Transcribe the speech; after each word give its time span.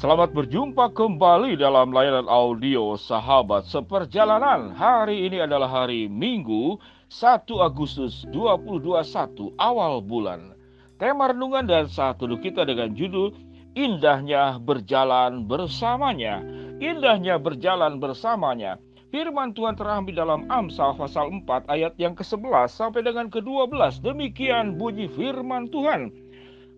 Selamat 0.00 0.32
berjumpa 0.32 0.96
kembali 0.96 1.60
dalam 1.60 1.92
layanan 1.92 2.24
audio 2.24 2.96
Sahabat 2.96 3.68
Seperjalanan. 3.68 4.72
Hari 4.72 5.28
ini 5.28 5.44
adalah 5.44 5.68
hari 5.68 6.08
Minggu 6.08 6.80
1 7.12 7.44
Agustus 7.60 8.24
2021 8.32 8.96
awal 9.60 10.00
bulan. 10.00 10.56
Tema 10.96 11.28
renungan 11.28 11.68
dan 11.68 11.84
saat 11.84 12.16
kita 12.16 12.64
dengan 12.64 12.96
judul 12.96 13.36
Indahnya 13.76 14.56
Berjalan 14.56 15.44
Bersamanya. 15.44 16.40
Indahnya 16.80 17.36
Berjalan 17.36 18.00
Bersamanya. 18.00 18.80
Firman 19.12 19.52
Tuhan 19.52 19.76
terambil 19.76 20.16
dalam 20.16 20.48
Amsal 20.48 20.96
pasal 20.96 21.28
4 21.44 21.68
ayat 21.68 21.92
yang 22.00 22.16
ke-11 22.16 22.72
sampai 22.72 23.04
dengan 23.04 23.28
ke-12. 23.28 24.00
Demikian 24.00 24.80
bunyi 24.80 25.12
firman 25.12 25.68
Tuhan. 25.68 26.29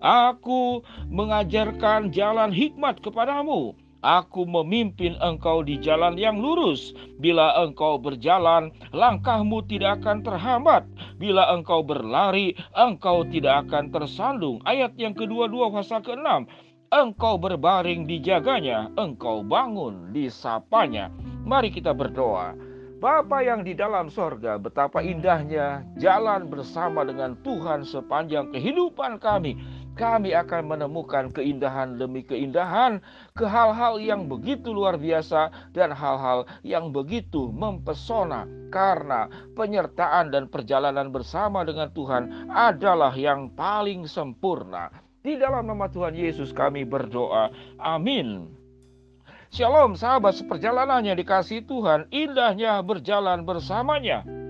Aku 0.02 0.82
mengajarkan 1.14 2.10
jalan 2.10 2.50
hikmat 2.50 2.98
kepadamu. 3.06 3.78
Aku 4.02 4.42
memimpin 4.50 5.14
engkau 5.22 5.62
di 5.62 5.78
jalan 5.78 6.18
yang 6.18 6.42
lurus. 6.42 6.90
Bila 7.22 7.54
engkau 7.62 8.02
berjalan, 8.02 8.74
langkahmu 8.90 9.62
tidak 9.70 10.02
akan 10.02 10.26
terhambat. 10.26 10.82
Bila 11.22 11.54
engkau 11.54 11.86
berlari, 11.86 12.58
engkau 12.74 13.22
tidak 13.30 13.70
akan 13.70 13.94
tersandung. 13.94 14.58
Ayat 14.66 14.98
yang 14.98 15.14
kedua-dua 15.14 15.70
pasal 15.70 16.02
ke-6. 16.02 16.50
Engkau 16.90 17.38
berbaring 17.38 18.02
dijaganya, 18.02 18.90
engkau 18.98 19.46
bangun 19.46 20.10
disapanya. 20.10 21.14
Mari 21.46 21.70
kita 21.70 21.94
berdoa. 21.94 22.58
Bapa 23.02 23.42
yang 23.42 23.66
di 23.66 23.74
dalam 23.74 24.06
sorga, 24.10 24.58
betapa 24.58 25.02
indahnya 25.02 25.82
jalan 25.98 26.46
bersama 26.46 27.02
dengan 27.02 27.34
Tuhan 27.42 27.82
sepanjang 27.82 28.54
kehidupan 28.54 29.18
kami 29.18 29.58
kami 29.92 30.32
akan 30.32 30.72
menemukan 30.72 31.28
keindahan 31.30 32.00
demi 32.00 32.24
keindahan 32.24 32.98
ke 33.36 33.44
hal-hal 33.44 34.00
yang 34.00 34.26
begitu 34.26 34.72
luar 34.72 34.96
biasa 34.96 35.52
dan 35.76 35.92
hal-hal 35.92 36.48
yang 36.64 36.90
begitu 36.90 37.52
mempesona 37.52 38.48
karena 38.72 39.28
penyertaan 39.52 40.32
dan 40.32 40.48
perjalanan 40.48 41.12
bersama 41.12 41.62
dengan 41.62 41.92
Tuhan 41.92 42.48
adalah 42.48 43.12
yang 43.12 43.52
paling 43.52 44.08
sempurna. 44.08 44.88
Di 45.22 45.38
dalam 45.38 45.68
nama 45.70 45.86
Tuhan 45.86 46.18
Yesus 46.18 46.50
kami 46.50 46.82
berdoa. 46.82 47.52
Amin. 47.78 48.50
Shalom 49.52 49.94
sahabat 49.94 50.40
seperjalanan 50.40 51.04
yang 51.04 51.14
dikasih 51.20 51.68
Tuhan, 51.68 52.08
indahnya 52.08 52.80
berjalan 52.80 53.44
bersamanya. 53.44 54.41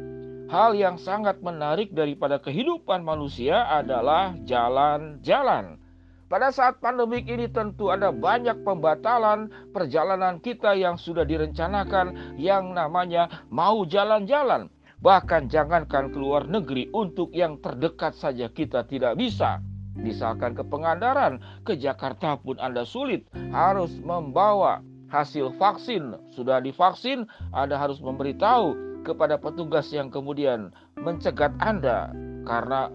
Hal 0.53 0.77
yang 0.77 1.01
sangat 1.01 1.41
menarik 1.41 1.97
daripada 1.97 2.37
kehidupan 2.37 3.01
manusia 3.01 3.65
adalah 3.73 4.37
jalan-jalan. 4.45 5.81
Pada 6.29 6.53
saat 6.53 6.77
pandemik 6.77 7.25
ini 7.25 7.49
tentu 7.49 7.89
ada 7.89 8.13
banyak 8.13 8.61
pembatalan 8.61 9.49
perjalanan 9.73 10.37
kita 10.45 10.77
yang 10.77 11.01
sudah 11.01 11.25
direncanakan 11.25 12.37
yang 12.37 12.77
namanya 12.77 13.33
mau 13.49 13.89
jalan-jalan. 13.89 14.69
Bahkan 15.01 15.49
jangankan 15.49 16.13
keluar 16.13 16.45
negeri 16.45 16.93
untuk 16.93 17.33
yang 17.33 17.57
terdekat 17.57 18.13
saja 18.13 18.53
kita 18.53 18.85
tidak 18.85 19.17
bisa. 19.17 19.57
Misalkan 19.97 20.53
ke 20.53 20.69
Pengandaran, 20.69 21.41
ke 21.65 21.81
Jakarta 21.81 22.37
pun 22.37 22.61
Anda 22.61 22.85
sulit 22.85 23.25
harus 23.57 23.97
membawa 24.05 24.85
hasil 25.09 25.57
vaksin. 25.57 26.13
Sudah 26.37 26.61
divaksin, 26.61 27.25
Anda 27.57 27.81
harus 27.81 28.05
memberitahu 28.05 28.92
kepada 29.03 29.37
petugas 29.37 29.91
yang 29.91 30.09
kemudian 30.09 30.71
mencegat 30.99 31.53
Anda 31.59 32.15
karena 32.47 32.89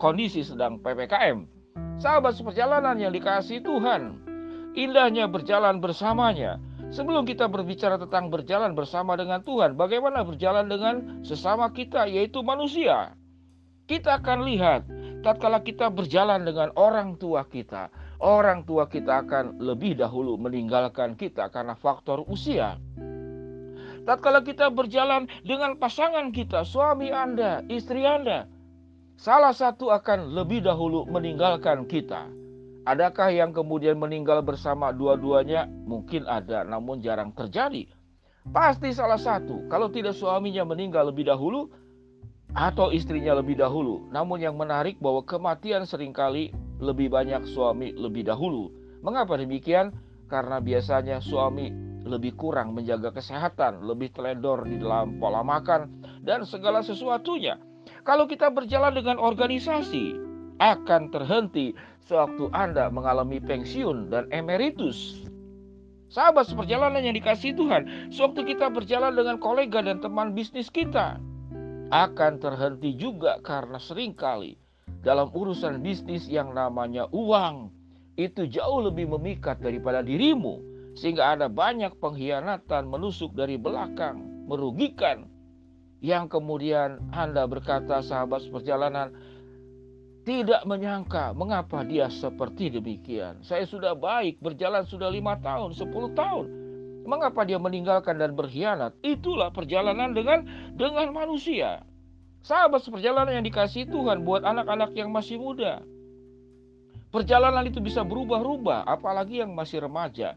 kondisi 0.00 0.40
sedang 0.42 0.80
PPKM. 0.80 1.44
Sahabat 2.00 2.34
seperjalanan 2.34 2.96
yang 2.96 3.12
dikasih 3.12 3.60
Tuhan, 3.60 4.16
indahnya 4.72 5.28
berjalan 5.28 5.78
bersamanya. 5.78 6.56
Sebelum 6.90 7.22
kita 7.22 7.46
berbicara 7.46 8.02
tentang 8.02 8.34
berjalan 8.34 8.74
bersama 8.74 9.14
dengan 9.14 9.46
Tuhan, 9.46 9.78
bagaimana 9.78 10.26
berjalan 10.26 10.66
dengan 10.66 11.22
sesama 11.22 11.70
kita, 11.70 12.10
yaitu 12.10 12.42
manusia. 12.42 13.14
Kita 13.86 14.18
akan 14.18 14.42
lihat, 14.42 14.90
tatkala 15.22 15.62
kita 15.62 15.86
berjalan 15.86 16.42
dengan 16.42 16.74
orang 16.74 17.14
tua 17.14 17.46
kita, 17.46 17.94
orang 18.18 18.66
tua 18.66 18.90
kita 18.90 19.22
akan 19.22 19.62
lebih 19.62 20.02
dahulu 20.02 20.34
meninggalkan 20.34 21.14
kita 21.14 21.46
karena 21.54 21.78
faktor 21.78 22.26
usia 22.26 22.74
tatkala 24.10 24.42
kita 24.42 24.74
berjalan 24.74 25.30
dengan 25.46 25.78
pasangan 25.78 26.34
kita, 26.34 26.66
suami 26.66 27.14
Anda, 27.14 27.62
istri 27.70 28.02
Anda, 28.02 28.50
salah 29.14 29.54
satu 29.54 29.94
akan 29.94 30.34
lebih 30.34 30.66
dahulu 30.66 31.06
meninggalkan 31.06 31.86
kita. 31.86 32.26
Adakah 32.90 33.30
yang 33.30 33.54
kemudian 33.54 33.94
meninggal 33.94 34.42
bersama 34.42 34.90
dua-duanya? 34.90 35.70
Mungkin 35.86 36.26
ada, 36.26 36.66
namun 36.66 36.98
jarang 36.98 37.30
terjadi. 37.30 37.86
Pasti 38.50 38.90
salah 38.90 39.20
satu. 39.20 39.70
Kalau 39.70 39.86
tidak 39.94 40.18
suaminya 40.18 40.66
meninggal 40.66 41.06
lebih 41.14 41.30
dahulu 41.30 41.70
atau 42.50 42.90
istrinya 42.90 43.38
lebih 43.38 43.62
dahulu. 43.62 44.10
Namun 44.10 44.42
yang 44.42 44.58
menarik 44.58 44.98
bahwa 44.98 45.22
kematian 45.22 45.86
sering 45.86 46.10
kali 46.10 46.50
lebih 46.82 47.14
banyak 47.14 47.46
suami 47.46 47.94
lebih 47.94 48.26
dahulu. 48.26 48.74
Mengapa 49.06 49.38
demikian? 49.38 49.94
Karena 50.26 50.58
biasanya 50.58 51.20
suami 51.22 51.89
lebih 52.10 52.34
kurang 52.34 52.74
menjaga 52.74 53.14
kesehatan, 53.14 53.86
lebih 53.86 54.10
teledor 54.10 54.66
di 54.66 54.76
dalam 54.82 55.22
pola 55.22 55.46
makan, 55.46 55.88
dan 56.26 56.42
segala 56.42 56.82
sesuatunya. 56.82 57.56
Kalau 58.02 58.26
kita 58.26 58.50
berjalan 58.50 58.92
dengan 58.92 59.16
organisasi, 59.22 60.18
akan 60.60 61.08
terhenti 61.08 61.72
sewaktu 62.04 62.52
Anda 62.52 62.92
mengalami 62.92 63.40
pensiun 63.40 64.12
dan 64.12 64.28
emeritus. 64.28 65.24
Sahabat 66.10 66.50
seperjalanan 66.50 67.00
yang 67.06 67.14
dikasih 67.14 67.54
Tuhan, 67.54 68.12
sewaktu 68.12 68.54
kita 68.54 68.66
berjalan 68.68 69.14
dengan 69.14 69.38
kolega 69.38 69.80
dan 69.80 70.02
teman 70.02 70.34
bisnis 70.34 70.68
kita, 70.68 71.22
akan 71.90 72.32
terhenti 72.38 72.94
juga 72.98 73.38
karena 73.40 73.78
sering 73.78 74.14
kali 74.14 74.58
dalam 75.00 75.32
urusan 75.32 75.80
bisnis 75.80 76.28
yang 76.28 76.52
namanya 76.52 77.08
uang 77.10 77.72
itu 78.20 78.44
jauh 78.46 78.84
lebih 78.84 79.08
memikat 79.16 79.58
daripada 79.64 80.04
dirimu 80.04 80.69
sehingga 81.00 81.32
ada 81.32 81.48
banyak 81.48 81.96
pengkhianatan 81.96 82.84
menusuk 82.84 83.32
dari 83.32 83.56
belakang, 83.56 84.20
merugikan. 84.44 85.24
Yang 86.04 86.36
kemudian 86.36 87.00
Anda 87.12 87.48
berkata 87.48 88.04
sahabat 88.04 88.48
perjalanan 88.52 89.12
tidak 90.28 90.64
menyangka 90.68 91.32
mengapa 91.32 91.80
dia 91.84 92.12
seperti 92.12 92.68
demikian. 92.68 93.40
Saya 93.40 93.64
sudah 93.64 93.96
baik, 93.96 94.44
berjalan 94.44 94.84
sudah 94.84 95.08
lima 95.08 95.40
tahun, 95.40 95.72
sepuluh 95.72 96.12
tahun. 96.12 96.48
Mengapa 97.08 97.48
dia 97.48 97.56
meninggalkan 97.56 98.20
dan 98.20 98.36
berkhianat? 98.36 98.92
Itulah 99.00 99.48
perjalanan 99.52 100.12
dengan 100.12 100.44
dengan 100.76 101.16
manusia. 101.16 101.80
Sahabat 102.44 102.84
seperjalanan 102.84 103.40
yang 103.40 103.44
dikasih 103.44 103.88
Tuhan 103.88 104.24
buat 104.24 104.44
anak-anak 104.44 104.92
yang 104.96 105.08
masih 105.12 105.40
muda. 105.40 105.80
Perjalanan 107.12 107.64
itu 107.68 107.80
bisa 107.80 108.04
berubah-ubah, 108.04 108.88
apalagi 108.88 109.40
yang 109.40 109.52
masih 109.52 109.84
remaja. 109.84 110.36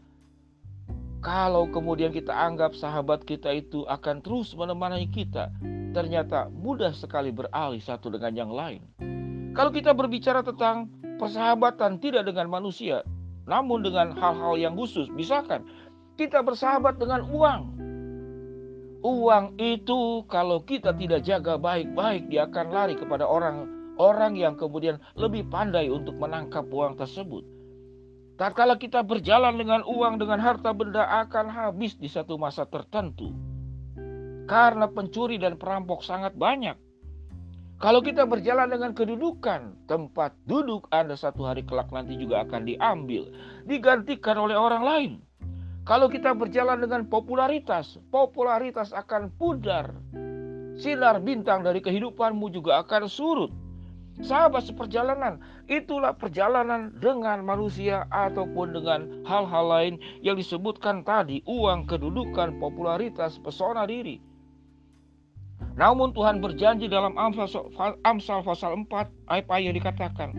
Kalau 1.24 1.64
kemudian 1.72 2.12
kita 2.12 2.36
anggap 2.36 2.76
sahabat 2.76 3.24
kita 3.24 3.48
itu 3.56 3.88
akan 3.88 4.20
terus 4.20 4.52
menemani 4.52 5.08
kita, 5.08 5.48
ternyata 5.96 6.52
mudah 6.52 6.92
sekali 6.92 7.32
beralih 7.32 7.80
satu 7.80 8.12
dengan 8.12 8.36
yang 8.36 8.52
lain. 8.52 8.84
Kalau 9.56 9.72
kita 9.72 9.96
berbicara 9.96 10.44
tentang 10.44 10.92
persahabatan 11.16 11.96
tidak 11.96 12.28
dengan 12.28 12.52
manusia, 12.52 13.00
namun 13.48 13.80
dengan 13.80 14.12
hal-hal 14.12 14.60
yang 14.60 14.76
khusus, 14.76 15.08
misalkan 15.16 15.64
kita 16.20 16.44
bersahabat 16.44 17.00
dengan 17.00 17.24
uang. 17.24 17.62
Uang 19.00 19.56
itu 19.56 20.28
kalau 20.28 20.60
kita 20.60 20.92
tidak 20.92 21.24
jaga 21.24 21.56
baik-baik, 21.56 22.28
dia 22.28 22.44
akan 22.44 22.68
lari 22.68 23.00
kepada 23.00 23.24
orang 23.24 23.64
orang 23.96 24.36
yang 24.36 24.60
kemudian 24.60 25.00
lebih 25.16 25.48
pandai 25.48 25.88
untuk 25.88 26.20
menangkap 26.20 26.68
uang 26.68 27.00
tersebut. 27.00 27.53
Tatkala 28.34 28.74
kita 28.82 29.06
berjalan 29.06 29.54
dengan 29.54 29.86
uang 29.86 30.18
dengan 30.18 30.42
harta 30.42 30.74
benda 30.74 31.06
akan 31.22 31.46
habis 31.46 31.94
di 31.94 32.10
satu 32.10 32.34
masa 32.34 32.66
tertentu. 32.66 33.30
Karena 34.50 34.90
pencuri 34.90 35.38
dan 35.38 35.54
perampok 35.54 36.02
sangat 36.02 36.34
banyak. 36.34 36.74
Kalau 37.78 38.02
kita 38.02 38.26
berjalan 38.26 38.70
dengan 38.70 38.90
kedudukan, 38.90 39.86
tempat 39.86 40.34
duduk 40.50 40.90
Anda 40.90 41.14
satu 41.14 41.46
hari 41.46 41.62
kelak 41.62 41.94
nanti 41.94 42.18
juga 42.18 42.42
akan 42.42 42.66
diambil, 42.66 43.30
digantikan 43.70 44.34
oleh 44.34 44.58
orang 44.58 44.82
lain. 44.82 45.12
Kalau 45.86 46.10
kita 46.10 46.34
berjalan 46.34 46.82
dengan 46.82 47.06
popularitas, 47.06 48.02
popularitas 48.10 48.90
akan 48.90 49.30
pudar. 49.38 49.94
Sinar 50.74 51.22
bintang 51.22 51.62
dari 51.62 51.78
kehidupanmu 51.78 52.50
juga 52.50 52.82
akan 52.82 53.06
surut. 53.06 53.52
Sahabat 54.22 54.62
seperjalanan, 54.70 55.42
itulah 55.66 56.14
perjalanan 56.14 56.94
dengan 57.02 57.42
manusia 57.42 58.06
ataupun 58.14 58.70
dengan 58.70 59.26
hal-hal 59.26 59.66
lain 59.66 59.94
yang 60.22 60.38
disebutkan 60.38 61.02
tadi, 61.02 61.42
uang, 61.50 61.90
kedudukan, 61.90 62.62
popularitas, 62.62 63.42
pesona 63.42 63.82
diri. 63.90 64.22
Namun 65.74 66.14
Tuhan 66.14 66.38
berjanji 66.38 66.86
dalam 66.86 67.18
Amsal, 67.18 68.46
pasal 68.46 68.86
4 68.86 69.10
ayat 69.26 69.58
yang 69.58 69.74
dikatakan, 69.74 70.30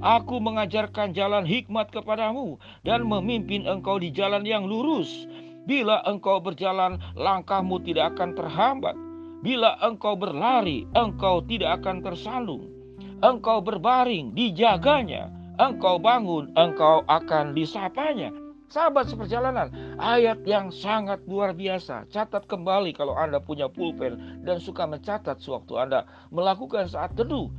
Aku 0.00 0.40
mengajarkan 0.40 1.12
jalan 1.12 1.44
hikmat 1.44 1.92
kepadamu 1.92 2.56
dan 2.86 3.04
memimpin 3.04 3.68
engkau 3.68 4.00
di 4.00 4.08
jalan 4.08 4.46
yang 4.46 4.64
lurus. 4.64 5.28
Bila 5.68 6.00
engkau 6.08 6.40
berjalan, 6.40 6.96
langkahmu 7.12 7.82
tidak 7.84 8.16
akan 8.16 8.32
terhambat. 8.32 8.96
Bila 9.44 9.76
engkau 9.84 10.16
berlari, 10.16 10.88
engkau 10.96 11.44
tidak 11.44 11.84
akan 11.84 12.00
tersandung. 12.00 12.77
Engkau 13.18 13.58
berbaring, 13.58 14.30
dijaganya. 14.30 15.26
Engkau 15.58 15.98
bangun, 15.98 16.54
engkau 16.54 17.02
akan 17.10 17.50
disapanya. 17.50 18.30
Sahabat 18.70 19.10
seperjalanan, 19.10 19.72
ayat 19.98 20.44
yang 20.46 20.70
sangat 20.70 21.18
luar 21.26 21.50
biasa. 21.50 22.06
Catat 22.14 22.46
kembali 22.46 22.94
kalau 22.94 23.18
Anda 23.18 23.42
punya 23.42 23.66
pulpen 23.66 24.44
dan 24.46 24.62
suka 24.62 24.86
mencatat 24.86 25.40
sewaktu 25.42 25.72
Anda 25.74 26.06
melakukan 26.30 26.86
saat 26.86 27.16
teduh. 27.18 27.50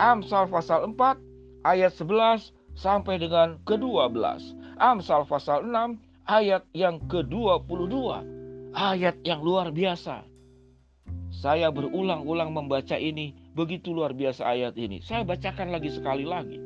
Amsal 0.00 0.50
pasal 0.50 0.88
4 0.90 0.98
ayat 1.62 1.92
11 1.94 2.50
sampai 2.74 3.22
dengan 3.22 3.60
ke-12. 3.68 4.18
Amsal 4.82 5.28
pasal 5.28 5.62
6 5.68 6.00
ayat 6.26 6.66
yang 6.74 6.98
ke-22. 7.06 7.94
Ayat 8.74 9.20
yang 9.22 9.46
luar 9.46 9.70
biasa. 9.70 10.26
Saya 11.28 11.68
berulang-ulang 11.68 12.56
membaca 12.56 12.96
ini, 12.96 13.36
begitu 13.58 13.90
luar 13.90 14.14
biasa 14.14 14.46
ayat 14.46 14.78
ini. 14.78 15.02
Saya 15.02 15.26
bacakan 15.26 15.74
lagi 15.74 15.90
sekali 15.90 16.22
lagi. 16.22 16.62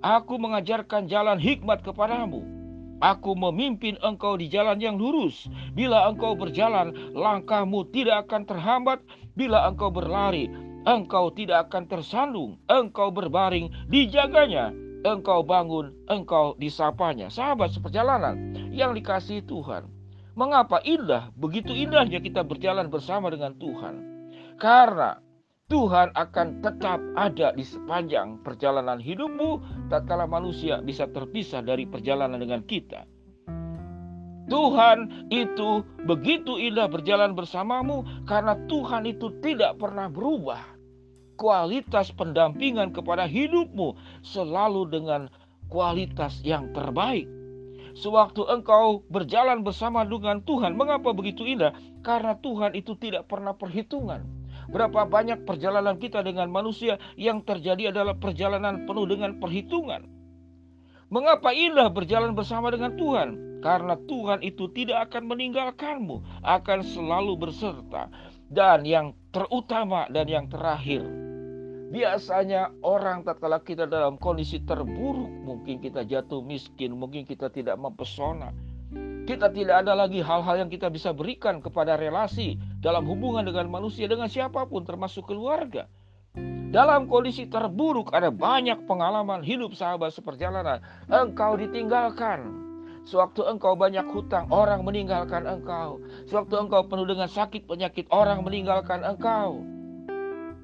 Aku 0.00 0.40
mengajarkan 0.40 1.04
jalan 1.04 1.36
hikmat 1.36 1.84
kepadamu 1.84 2.64
Aku 3.02 3.34
memimpin 3.34 3.98
engkau 4.00 4.38
di 4.38 4.46
jalan 4.46 4.78
yang 4.78 4.94
lurus. 4.94 5.50
Bila 5.74 6.06
engkau 6.06 6.38
berjalan, 6.38 6.94
langkahmu 7.12 7.90
tidak 7.90 8.24
akan 8.28 8.46
terhambat. 8.46 9.04
Bila 9.34 9.66
engkau 9.66 9.90
berlari, 9.90 10.46
engkau 10.86 11.28
tidak 11.34 11.68
akan 11.68 11.90
tersandung. 11.90 12.56
Engkau 12.70 13.10
berbaring, 13.10 13.68
dijaganya. 13.90 14.70
Engkau 15.04 15.44
bangun, 15.44 15.92
engkau 16.08 16.56
disapanya. 16.56 17.28
Sahabat 17.28 17.74
seperjalanan 17.76 18.56
yang 18.72 18.96
dikasih 18.96 19.44
Tuhan. 19.44 19.84
Mengapa 20.32 20.80
indah, 20.80 21.28
begitu 21.36 21.76
indahnya 21.76 22.24
kita 22.24 22.40
berjalan 22.40 22.88
bersama 22.88 23.28
dengan 23.28 23.52
Tuhan? 23.60 23.94
Karena 24.56 25.20
Tuhan 25.64 26.12
akan 26.12 26.60
tetap 26.60 27.00
ada 27.16 27.56
di 27.56 27.64
sepanjang 27.64 28.36
perjalanan 28.44 29.00
hidupmu 29.00 29.64
tatkala 29.88 30.28
manusia 30.28 30.84
bisa 30.84 31.08
terpisah 31.08 31.64
dari 31.64 31.88
perjalanan 31.88 32.36
dengan 32.36 32.60
kita. 32.68 33.08
Tuhan 34.44 35.24
itu 35.32 35.80
begitu 36.04 36.60
indah 36.60 36.84
berjalan 36.84 37.32
bersamamu 37.32 38.04
karena 38.28 38.60
Tuhan 38.68 39.08
itu 39.08 39.32
tidak 39.40 39.80
pernah 39.80 40.12
berubah. 40.12 40.60
Kualitas 41.40 42.12
pendampingan 42.12 42.92
kepada 42.92 43.24
hidupmu 43.24 43.96
selalu 44.20 44.92
dengan 44.92 45.32
kualitas 45.72 46.44
yang 46.44 46.76
terbaik. 46.76 47.24
Sewaktu 47.96 48.44
engkau 48.52 49.00
berjalan 49.08 49.64
bersama 49.64 50.04
dengan 50.04 50.44
Tuhan, 50.44 50.76
mengapa 50.76 51.16
begitu 51.16 51.48
indah? 51.48 51.72
Karena 52.04 52.36
Tuhan 52.36 52.76
itu 52.76 52.92
tidak 53.00 53.32
pernah 53.32 53.56
perhitungan. 53.56 54.43
Berapa 54.68 55.04
banyak 55.04 55.44
perjalanan 55.44 56.00
kita 56.00 56.24
dengan 56.24 56.48
manusia 56.48 56.96
yang 57.20 57.44
terjadi 57.44 57.92
adalah 57.92 58.16
perjalanan 58.16 58.88
penuh 58.88 59.04
dengan 59.08 59.36
perhitungan. 59.40 60.08
Mengapa 61.12 61.52
indah 61.52 61.92
berjalan 61.92 62.32
bersama 62.32 62.72
dengan 62.72 62.96
Tuhan? 62.96 63.60
Karena 63.60 63.96
Tuhan 63.96 64.44
itu 64.44 64.68
tidak 64.72 65.08
akan 65.08 65.30
meninggalkanmu, 65.30 66.44
akan 66.44 66.78
selalu 66.84 67.32
berserta. 67.38 68.12
Dan 68.48 68.84
yang 68.84 69.16
terutama 69.32 70.04
dan 70.12 70.28
yang 70.28 70.46
terakhir, 70.52 71.00
biasanya 71.88 72.74
orang 72.84 73.24
tatkala 73.24 73.62
kita 73.64 73.88
dalam 73.88 74.20
kondisi 74.20 74.60
terburuk, 74.64 75.32
mungkin 75.48 75.80
kita 75.80 76.04
jatuh 76.04 76.44
miskin, 76.44 76.92
mungkin 76.92 77.24
kita 77.24 77.48
tidak 77.48 77.80
mempesona, 77.80 78.52
kita 79.24 79.48
tidak 79.48 79.86
ada 79.86 79.96
lagi 79.96 80.20
hal-hal 80.20 80.66
yang 80.66 80.70
kita 80.70 80.92
bisa 80.92 81.16
berikan 81.16 81.64
kepada 81.64 81.96
relasi 81.96 82.60
dalam 82.84 83.08
hubungan 83.08 83.48
dengan 83.48 83.72
manusia, 83.72 84.04
dengan 84.04 84.28
siapa 84.28 84.68
pun, 84.68 84.84
termasuk 84.84 85.32
keluarga. 85.32 85.88
Dalam 86.74 87.08
kondisi 87.08 87.48
terburuk 87.48 88.12
ada 88.12 88.28
banyak 88.28 88.84
pengalaman 88.84 89.40
hidup 89.40 89.72
sahabat 89.72 90.12
seperjalanan. 90.12 90.84
Engkau 91.08 91.56
ditinggalkan. 91.56 92.60
Sewaktu 93.06 93.46
engkau 93.46 93.78
banyak 93.78 94.04
hutang, 94.10 94.50
orang 94.52 94.82
meninggalkan 94.84 95.48
engkau. 95.48 96.02
Sewaktu 96.28 96.56
engkau 96.60 96.84
penuh 96.84 97.08
dengan 97.08 97.30
sakit 97.30 97.64
penyakit, 97.70 98.10
orang 98.10 98.42
meninggalkan 98.44 99.00
engkau. 99.06 99.64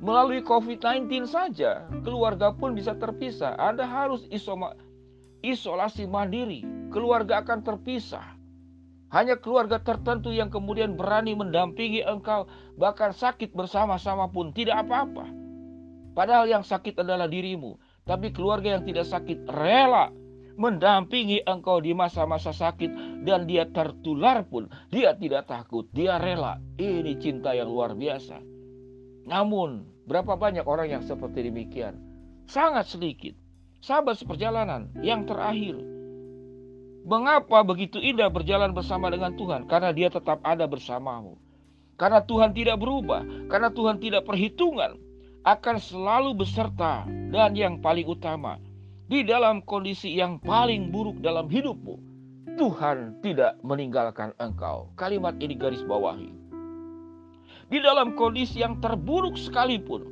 Melalui 0.00 0.40
COVID-19 0.40 1.28
saja, 1.28 1.84
keluarga 2.00 2.50
pun 2.56 2.73
bisa 2.73 2.96
terpisah. 2.96 3.55
Anda 3.61 3.84
harus 3.84 4.25
isoma, 4.32 4.73
isolasi 5.44 6.08
mandiri. 6.08 6.64
Keluarga 6.88 7.44
akan 7.44 7.61
terpisah. 7.61 8.39
Hanya 9.10 9.38
keluarga 9.42 9.82
tertentu 9.82 10.30
yang 10.30 10.54
kemudian 10.54 10.94
berani 10.94 11.34
mendampingi 11.34 12.06
engkau, 12.06 12.46
bahkan 12.78 13.10
sakit 13.10 13.50
bersama-sama 13.50 14.30
pun 14.30 14.54
tidak 14.54 14.86
apa-apa. 14.86 15.26
Padahal 16.14 16.46
yang 16.46 16.62
sakit 16.62 17.02
adalah 17.02 17.26
dirimu, 17.26 17.74
tapi 18.06 18.30
keluarga 18.30 18.78
yang 18.78 18.86
tidak 18.86 19.06
sakit 19.10 19.46
rela 19.50 20.14
mendampingi 20.60 21.40
engkau 21.48 21.80
di 21.80 21.96
masa-masa 21.96 22.52
sakit 22.52 23.24
dan 23.24 23.48
dia 23.48 23.64
tertular 23.72 24.44
pun 24.44 24.68
dia 24.92 25.16
tidak 25.16 25.48
takut, 25.48 25.88
dia 25.96 26.20
rela. 26.20 26.60
Ini 26.76 27.16
cinta 27.16 27.56
yang 27.56 27.72
luar 27.72 27.96
biasa. 27.96 28.36
Namun, 29.24 29.88
berapa 30.04 30.36
banyak 30.36 30.68
orang 30.68 30.92
yang 30.92 31.02
seperti 31.02 31.48
demikian? 31.48 31.96
Sangat 32.44 32.92
sedikit. 32.92 33.32
Sahabat 33.80 34.20
seperjalanan 34.20 34.92
yang 35.00 35.24
terakhir, 35.24 35.80
Mengapa 37.05 37.64
begitu 37.64 37.97
indah 37.97 38.29
berjalan 38.29 38.76
bersama 38.76 39.08
dengan 39.08 39.32
Tuhan? 39.32 39.64
Karena 39.64 39.91
Dia 39.91 40.12
tetap 40.12 40.41
ada 40.44 40.69
bersamamu. 40.69 41.41
Karena 41.97 42.25
Tuhan 42.25 42.56
tidak 42.56 42.81
berubah, 42.81 43.25
karena 43.52 43.69
Tuhan 43.69 44.00
tidak 44.00 44.25
perhitungan, 44.25 44.97
akan 45.44 45.76
selalu 45.81 46.37
beserta 46.37 47.05
dan 47.32 47.56
yang 47.56 47.81
paling 47.81 48.08
utama 48.08 48.61
di 49.08 49.25
dalam 49.25 49.64
kondisi 49.64 50.17
yang 50.17 50.41
paling 50.41 50.93
buruk 50.93 51.20
dalam 51.20 51.49
hidupmu. 51.49 51.97
Tuhan 52.56 53.20
tidak 53.25 53.56
meninggalkan 53.64 54.37
engkau. 54.37 54.93
Kalimat 54.97 55.37
ini 55.41 55.56
garis 55.56 55.81
bawahi. 55.85 56.29
Di 57.73 57.79
dalam 57.81 58.17
kondisi 58.17 58.61
yang 58.61 58.81
terburuk 58.85 59.41
sekalipun, 59.41 60.05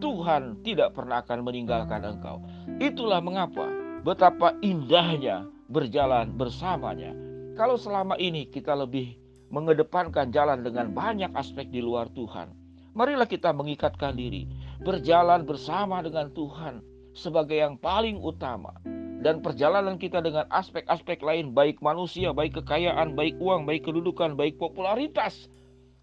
Tuhan 0.00 0.64
tidak 0.64 0.96
pernah 0.96 1.20
akan 1.20 1.44
meninggalkan 1.44 2.00
engkau. 2.04 2.40
Itulah 2.80 3.20
mengapa 3.20 3.68
betapa 4.00 4.56
indahnya 4.64 5.44
berjalan 5.70 6.34
bersamanya. 6.34 7.14
Kalau 7.54 7.78
selama 7.78 8.18
ini 8.18 8.50
kita 8.50 8.74
lebih 8.74 9.14
mengedepankan 9.54 10.34
jalan 10.34 10.66
dengan 10.66 10.90
banyak 10.90 11.30
aspek 11.38 11.70
di 11.70 11.78
luar 11.78 12.10
Tuhan, 12.10 12.50
marilah 12.92 13.30
kita 13.30 13.54
mengikatkan 13.54 14.18
diri, 14.18 14.50
berjalan 14.82 15.46
bersama 15.46 16.02
dengan 16.02 16.34
Tuhan 16.34 16.82
sebagai 17.14 17.54
yang 17.54 17.78
paling 17.78 18.18
utama. 18.18 18.74
Dan 19.20 19.44
perjalanan 19.44 20.00
kita 20.00 20.24
dengan 20.24 20.48
aspek-aspek 20.48 21.20
lain, 21.20 21.52
baik 21.52 21.84
manusia, 21.84 22.32
baik 22.32 22.64
kekayaan, 22.64 23.12
baik 23.12 23.36
uang, 23.36 23.68
baik 23.68 23.84
kedudukan, 23.84 24.32
baik 24.32 24.56
popularitas, 24.56 25.44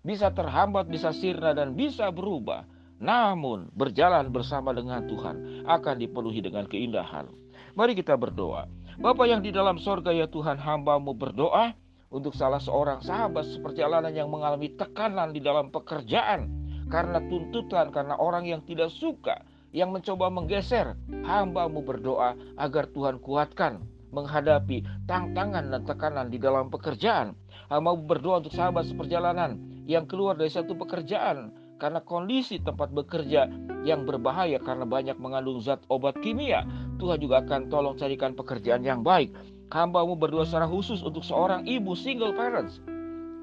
bisa 0.06 0.30
terhambat, 0.30 0.86
bisa 0.86 1.10
sirna, 1.10 1.58
dan 1.58 1.74
bisa 1.74 2.14
berubah. 2.14 2.70
Namun, 3.02 3.74
berjalan 3.74 4.30
bersama 4.30 4.70
dengan 4.70 5.10
Tuhan 5.10 5.66
akan 5.66 5.96
dipenuhi 5.98 6.46
dengan 6.46 6.70
keindahan. 6.70 7.26
Mari 7.74 7.98
kita 7.98 8.14
berdoa. 8.14 8.70
Bapa 8.98 9.30
yang 9.30 9.46
di 9.46 9.54
dalam 9.54 9.78
sorga 9.78 10.10
ya 10.10 10.26
Tuhan 10.26 10.58
hambamu 10.58 11.14
berdoa 11.14 11.78
untuk 12.10 12.34
salah 12.34 12.58
seorang 12.58 12.98
sahabat 13.06 13.46
seperjalanan 13.46 14.10
yang 14.10 14.26
mengalami 14.26 14.74
tekanan 14.74 15.38
di 15.38 15.38
dalam 15.38 15.70
pekerjaan 15.70 16.50
karena 16.90 17.22
tuntutan, 17.30 17.94
karena 17.94 18.18
orang 18.18 18.50
yang 18.50 18.66
tidak 18.66 18.90
suka, 18.90 19.46
yang 19.70 19.94
mencoba 19.94 20.34
menggeser. 20.34 20.98
Hambamu 21.30 21.86
berdoa 21.86 22.34
agar 22.58 22.90
Tuhan 22.90 23.22
kuatkan 23.22 23.86
menghadapi 24.10 24.82
tantangan 25.06 25.70
dan 25.70 25.82
tekanan 25.86 26.28
di 26.34 26.42
dalam 26.42 26.74
pekerjaan. 26.74 27.38
Hambamu 27.70 28.02
berdoa 28.10 28.42
untuk 28.42 28.58
sahabat 28.58 28.90
seperjalanan 28.90 29.62
yang 29.86 30.10
keluar 30.10 30.34
dari 30.34 30.50
satu 30.50 30.74
pekerjaan 30.74 31.54
karena 31.78 32.02
kondisi 32.02 32.58
tempat 32.58 32.90
bekerja 32.92 33.48
yang 33.86 34.04
berbahaya 34.04 34.58
karena 34.60 34.84
banyak 34.84 35.18
mengandung 35.22 35.62
zat 35.62 35.82
obat 35.88 36.18
kimia. 36.20 36.66
Tuhan 36.98 37.22
juga 37.22 37.46
akan 37.46 37.70
tolong 37.70 37.96
carikan 37.96 38.34
pekerjaan 38.34 38.82
yang 38.82 39.06
baik. 39.06 39.32
Hambamu 39.70 40.18
berdoa 40.18 40.44
secara 40.44 40.66
khusus 40.66 41.00
untuk 41.06 41.22
seorang 41.22 41.64
ibu 41.70 41.94
single 41.94 42.34
parents 42.34 42.82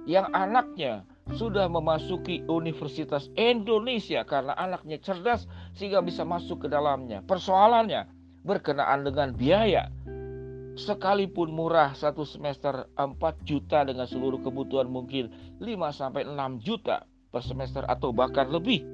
yang 0.05 0.29
anaknya 0.37 1.07
sudah 1.33 1.65
memasuki 1.73 2.45
Universitas 2.45 3.33
Indonesia 3.41 4.21
karena 4.29 4.53
anaknya 4.61 5.01
cerdas 5.01 5.49
sehingga 5.73 6.05
bisa 6.05 6.27
masuk 6.27 6.67
ke 6.67 6.69
dalamnya. 6.69 7.25
Persoalannya 7.25 8.09
berkenaan 8.45 9.09
dengan 9.09 9.33
biaya. 9.33 9.89
Sekalipun 10.75 11.55
murah 11.55 11.95
satu 11.95 12.27
semester 12.27 12.91
4 12.99 13.15
juta 13.47 13.87
dengan 13.87 14.11
seluruh 14.11 14.43
kebutuhan 14.43 14.91
mungkin 14.91 15.31
5 15.63 15.71
sampai 15.95 16.27
6 16.27 16.35
juta 16.67 17.07
per 17.35 17.43
semester 17.43 17.83
atau 17.91 18.15
bahkan 18.15 18.47
lebih. 18.47 18.87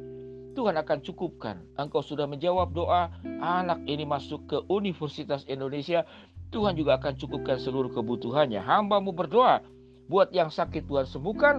Tuhan 0.56 0.72
akan 0.80 0.98
cukupkan. 1.04 1.60
Engkau 1.76 2.00
sudah 2.00 2.24
menjawab 2.24 2.72
doa 2.72 3.12
anak 3.44 3.84
ini 3.84 4.08
masuk 4.08 4.48
ke 4.48 4.56
Universitas 4.72 5.44
Indonesia. 5.44 6.08
Tuhan 6.48 6.74
juga 6.74 6.96
akan 6.96 7.20
cukupkan 7.20 7.60
seluruh 7.60 7.92
kebutuhannya. 7.92 8.58
Hambamu 8.64 9.12
berdoa. 9.12 9.60
Buat 10.10 10.32
yang 10.34 10.48
sakit 10.48 10.88
Tuhan 10.88 11.06
sembuhkan. 11.06 11.56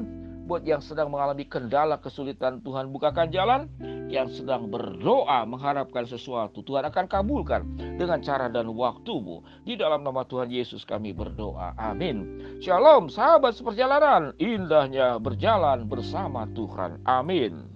Buat 0.50 0.68
yang 0.68 0.84
sedang 0.84 1.08
mengalami 1.08 1.48
kendala 1.48 2.02
kesulitan 2.02 2.60
Tuhan 2.60 2.92
bukakan 2.92 3.32
jalan. 3.32 3.72
Yang 4.12 4.44
sedang 4.44 4.68
berdoa 4.68 5.48
mengharapkan 5.48 6.04
sesuatu 6.04 6.60
Tuhan 6.68 6.84
akan 6.92 7.08
kabulkan 7.08 7.64
dengan 7.96 8.20
cara 8.20 8.52
dan 8.52 8.68
waktumu. 8.76 9.40
Di 9.64 9.80
dalam 9.80 10.04
nama 10.04 10.28
Tuhan 10.28 10.52
Yesus 10.52 10.84
kami 10.84 11.16
berdoa. 11.16 11.72
Amin. 11.80 12.44
Shalom 12.60 13.08
sahabat 13.08 13.56
seperjalanan. 13.56 14.36
Indahnya 14.36 15.16
berjalan 15.16 15.88
bersama 15.88 16.44
Tuhan. 16.52 17.00
Amin. 17.08 17.71